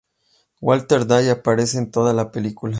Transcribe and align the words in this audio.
Walter 0.61 1.05
Day 1.05 1.29
aparece 1.29 1.77
en 1.77 1.91
toda 1.91 2.11
la 2.11 2.31
película. 2.31 2.69